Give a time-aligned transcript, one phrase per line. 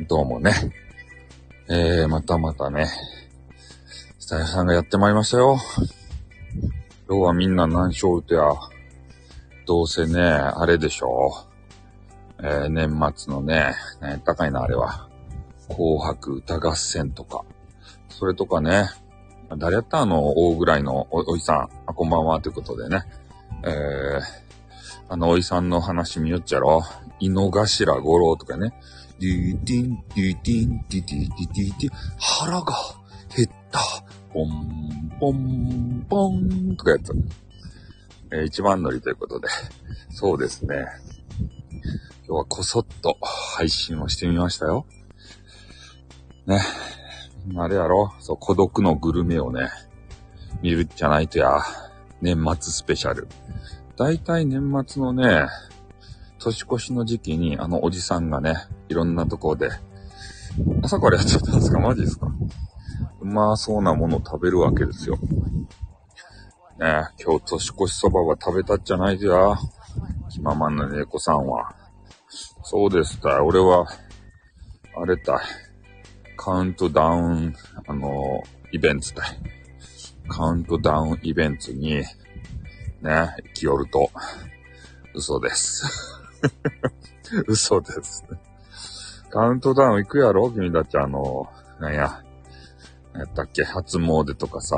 [0.00, 0.52] どうもね。
[1.68, 2.86] えー、またまたね、
[4.18, 5.56] スタイフさんがやってまいりましたよ。
[7.08, 8.42] 今日はみんな何しょうとや、
[9.66, 11.46] どうせね、あれでしょ
[12.40, 12.44] う。
[12.44, 15.08] えー、年末のね、ね、高いな、あれは。
[15.68, 17.44] 紅白歌合戦とか。
[18.08, 18.88] それとかね、
[19.56, 20.00] 誰やった？
[20.00, 21.68] あの、大ぐらいのおおじさん。
[21.86, 23.04] あ、こんばんは、ということでね。
[23.62, 24.20] えー、
[25.08, 26.82] あの、おじさんの話見よっちゃろ。
[27.20, 28.74] 井之頭五郎とかね。
[29.20, 32.74] ディーディン、ディーディン、ディディディディディ、腹が
[33.36, 33.80] 減った。
[34.32, 37.12] ポン、ポン、ポン、とかやつ。
[38.32, 39.48] えー、一番乗りということで。
[40.10, 40.86] そうですね。
[42.26, 43.16] 今日はこそっと
[43.56, 44.86] 配信をしてみましたよ。
[46.46, 46.58] ね。
[47.56, 49.68] あれやろそう、孤独のグルメをね、
[50.62, 51.60] 見るじゃないとや、
[52.22, 53.28] 年末スペシャル。
[53.96, 55.46] だいたい年末のね、
[56.44, 58.54] 年越しの時期に、あのおじさんがね、
[58.88, 59.70] いろんなとこで、
[60.82, 61.80] 朝からやっちゃったんですか？
[61.80, 62.28] マジですか？
[63.20, 65.16] うまそうなもの食べるわけですよ。
[66.78, 69.56] ね今日年越しそばは食べたっじゃないじゃ。
[70.28, 71.74] 気ままな猫さんは。
[72.62, 73.42] そうですた。
[73.42, 73.86] 俺は、
[74.96, 75.40] あれた。
[76.36, 77.54] カウントダウン、
[77.86, 79.22] あの、イベントだ。
[80.28, 82.06] カウントダウンイベントに、ね、
[83.02, 84.10] 生きよると、
[85.14, 86.20] 嘘です。
[87.46, 88.24] 嘘です。
[89.30, 90.50] カウントダウン行くやろ？
[90.50, 91.48] 君たちあの、
[91.80, 92.22] なんや、
[93.14, 93.64] やったっけ？
[93.64, 94.76] 初詣とかさ。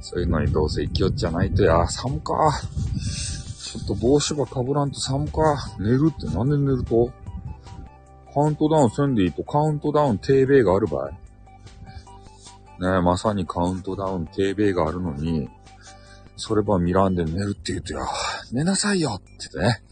[0.00, 2.34] そういうのにどうせ行きよっちゃないとや、寒か。
[3.58, 5.42] ちょっと帽子が被らんと寒か。
[5.78, 7.12] 寝るってなんで寝ると？
[8.32, 11.12] カウントダウンせんでいいとカウントダウン低米があるばい。
[12.82, 15.48] ねえ、まさにカウントダウン低米があるのに、
[16.36, 18.06] そればミランで寝るって言うとや、
[18.52, 19.82] 寝なさいよってね。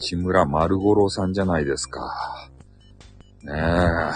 [0.00, 2.48] 木村丸五郎さんじゃないですか。
[3.42, 3.56] ねえ。
[3.56, 4.12] あ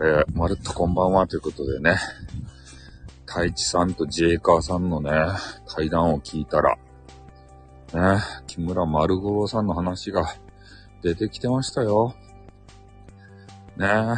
[0.00, 1.96] れ、まるっとこんばんはということでね。
[3.26, 5.10] 太一さんとジェイカーさんのね、
[5.66, 6.78] 対談を聞いたら、
[7.92, 10.26] ね、木村丸五郎さんの話が
[11.02, 12.14] 出てきてましたよ。
[13.76, 13.90] ねえ。
[13.90, 14.16] 今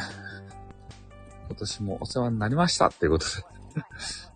[1.59, 3.31] 年もお世話になりましたっていうことで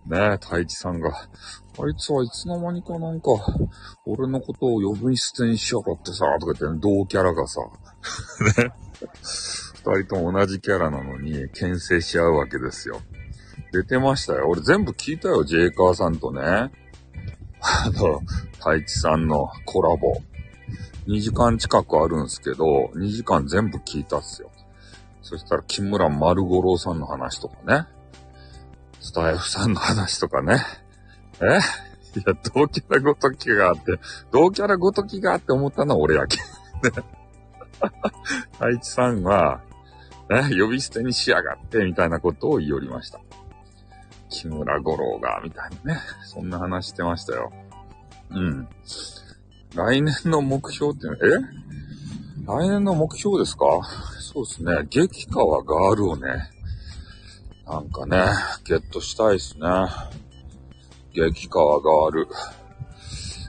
[0.07, 3.31] ねえ、太一さんが、あいつはいつの間にかなんか、
[4.05, 7.61] 俺のことを呼び捨てにしやがってさ、とか言ってね、同キャラがさ、
[8.63, 8.73] ね。
[9.85, 13.01] 二人とも同じキャラなのに、牽制し合うわけですよ。
[13.73, 14.49] 出てましたよ。
[14.49, 16.41] 俺全部聞いたよ、ジェイカーさんとね。
[16.43, 16.71] あ
[17.91, 18.21] の、
[18.53, 20.15] 太一さんのコラボ。
[21.07, 24.51] 2時間近くあるんすけど、2時間全部聞いたっすよ。
[25.23, 27.87] そしたら、木村丸五郎さんの話とかね。
[29.05, 30.65] スタイフさんの話とかね。
[31.43, 31.59] え？
[32.19, 33.99] いや、同キャラごときがあって、
[34.33, 36.39] 同キャラごときがあって思ったのは俺やけ。
[38.53, 39.61] 太一さんは、
[40.31, 43.21] ね、呼び捨てにしやがって、みたいなことを言い寄りました。
[44.31, 46.01] 木村五郎が、みたいなね。
[46.25, 47.53] そんな話してましたよ。
[48.31, 48.67] うん。
[49.75, 51.11] 来年の目標って、え？
[52.47, 53.65] 来年の目標ですか？
[54.19, 54.87] そうですね。
[54.89, 56.51] 激川ガールをね、
[57.67, 58.19] なんかね、
[58.65, 59.67] ゲットしたいですね。
[61.15, 62.29] 激川ガール。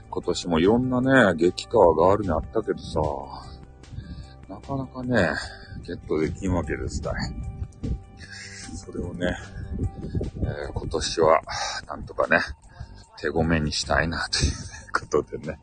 [0.08, 3.00] 今年もいろんなね、激川ガールにあったけどさ、
[4.48, 5.32] なかなかね、
[5.86, 7.14] ゲットできんわけですたい。
[8.74, 9.36] それをね、
[10.40, 11.42] えー、今年は、
[11.86, 12.40] なんとかね、
[13.20, 14.52] 手ごめにしたいな、という
[14.92, 15.58] ことでね。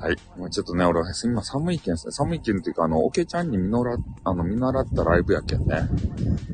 [0.00, 0.16] はい。
[0.38, 2.12] もうちょっとね、俺は今寒いけんすね。
[2.12, 5.82] 寒いけんっていうか、あの、オケちゃんに見習あの、見習ったライブやけんね。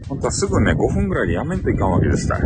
[0.08, 2.40] 本当はすぐね、5分ぐらいでやめんといかんわけですた。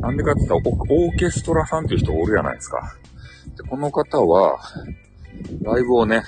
[0.00, 2.96] なんでかって言ったら、オーケストラさんっていう人おるじゃないですか。
[3.58, 4.58] で、この方は、
[5.60, 6.22] ライブをね、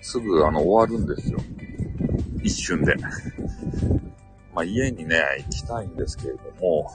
[0.00, 1.38] すぐあの、終わるんですよ。
[2.42, 2.96] 一瞬で。
[4.52, 6.92] まあ、家にね、行きたいんですけれども、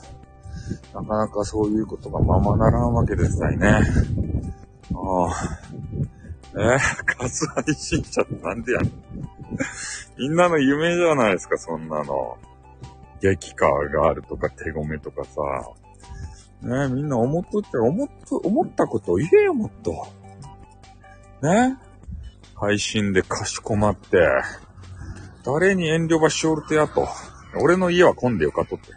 [0.94, 3.80] なかなかそういうことがままならんわけですね。
[4.94, 5.60] ああ。
[6.58, 8.92] えー、活配信者ってなんでやん
[10.18, 12.38] みんなの夢じゃないですか、そんなの。
[13.22, 15.42] 激化があるとか手ごめとかさ。
[16.62, 20.08] ねみんな思っとって、思っと、思ったことを言えよ、もっと。
[21.42, 21.78] ね？
[22.56, 24.18] 配信でかしこまって、
[25.44, 27.08] 誰に遠慮ばしおるとやと。
[27.62, 28.94] 俺の家は混んでよかとって。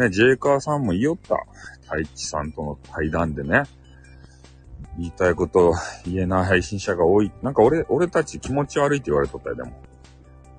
[0.00, 1.36] ね、ジェイカーさんも言いよった。
[1.82, 3.62] 太一さんとの対談でね。
[4.98, 7.30] 言いたいこと言えない配信者が多い。
[7.42, 9.72] なんか俺、俺たち気持ち悪いって言われとったよ、でも。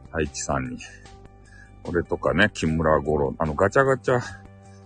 [0.08, 0.78] 太一さんに。
[1.86, 4.20] 俺とかね、木村五郎、あの、ガチャガチャ、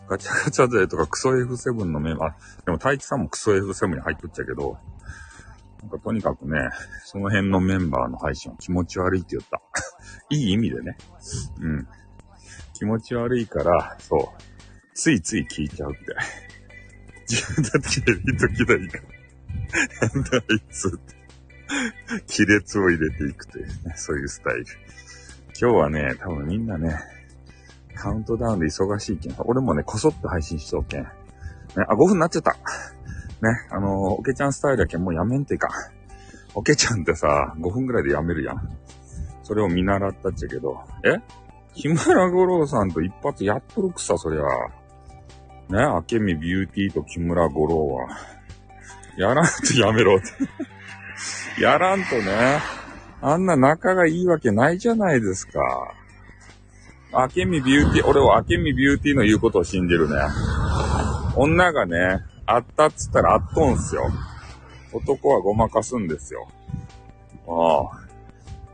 [0.08, 4.78] ガチャガチャ勢とかクソ F7 のメンバー、でも太一さんもクソ F7 に入っとっちゃけど、
[5.82, 6.70] なんかとにかくね、
[7.06, 9.62] その辺のメンバーの配信は気持ち悪いって言った。
[10.30, 10.98] いい意味でね。
[11.60, 11.88] うん。
[12.74, 14.42] 気持ち悪いから、そう。
[14.94, 16.00] ついつい聞いちゃうって。
[17.28, 19.21] 自分だってやりときだいから。
[19.72, 21.22] なあいつって。
[22.28, 24.66] 亀裂を入れていくというね、そういうスタイル。
[25.60, 27.00] 今日はね、多分みんなね、
[27.96, 29.36] カウントダウンで忙しいけん。
[29.40, 31.04] 俺もね、こそっと配信しとうけん。
[31.04, 31.10] ね、
[31.88, 32.52] あ、5分になっちゃった。
[32.54, 32.58] ね、
[33.70, 35.70] あのー、おけちゃんスタイルやけんもうやめんてか。
[36.54, 38.78] おけちゃんってさ、5分ぐらいでやめるやん。
[39.44, 40.80] それを見習ったっちゃけど。
[41.06, 41.18] え？
[41.74, 44.42] 木村五郎さんと一発やっとるくさ、そりゃ。
[45.70, 48.08] ね、明美ビューティーと木村五郎は。
[49.22, 50.28] やらんとやめろって。
[51.62, 52.60] やらんとね。
[53.22, 55.94] あんな仲がいいわけないじゃないですか。
[57.14, 60.16] 明美ビューティー、俺は明美ビューティーの言うことを信じるね。
[61.36, 64.10] 女がね、あったっつったらあっとんすよ。
[64.92, 66.48] 男はごまかすんですよ。
[67.48, 68.02] ああ。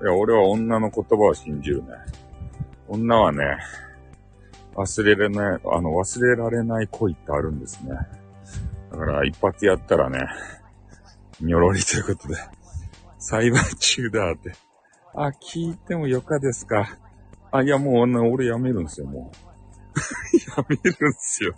[0.01, 1.89] いや、俺は女の言葉を信じるね。
[2.87, 3.43] 女はね、
[4.75, 7.97] 忘れられない、あの、忘れられない恋ってあるんですね。
[8.91, 10.19] だから一発やったらね、
[11.39, 12.35] にょろりということで、
[13.19, 14.53] 裁判中だって。
[15.13, 16.97] あ、聞いてもよかですか。
[17.51, 19.47] あ、いやもう、俺やめるんですよ、もう。
[20.57, 21.55] やめるんですよ。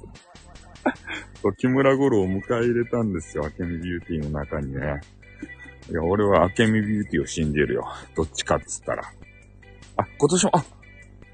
[1.58, 5.02] 木村五郎を迎え入れたんですよ、明美ビューティーの中にね。
[5.90, 7.88] いや、俺は明美ビューティーを信じるよ。
[8.16, 9.04] どっちかっつったら。
[9.98, 10.66] あ、今年も、あ、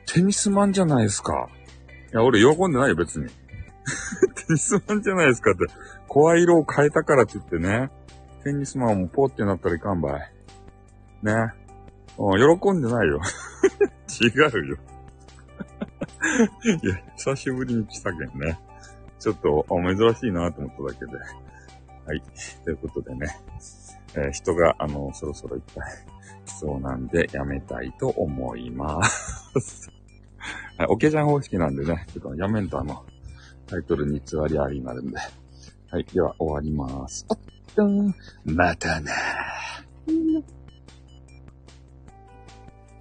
[0.06, 1.50] テニスマンじゃないですか。
[2.12, 3.28] いや、俺喜んでないよ、別に。
[4.36, 5.60] テニスマンじゃないですかって。
[6.08, 7.90] 声色を変えたからって言ってね。
[8.44, 10.32] テニスマンもポーってなったらいかんばい。
[11.24, 11.54] ね。
[12.18, 13.20] うん、喜んでないよ。
[14.22, 14.78] 違うよ。
[16.84, 18.60] いや、久しぶりに来たけんね。
[19.20, 21.18] ちょっと、珍しいなと思っただけで。
[22.06, 22.22] はい。
[22.64, 23.28] ということでね。
[24.16, 25.86] えー、人が、あの、そろそろいっぱい
[26.46, 29.92] 来そうなんで、やめたいと思います。
[30.78, 33.04] はい、おけちゃん方式なんでね、ちょっとやめんとあの、
[33.68, 35.18] タイトルに偽りありになるんで。
[35.90, 37.26] はい、では終わります。
[37.30, 37.38] あっ、
[38.46, 40.55] またなー。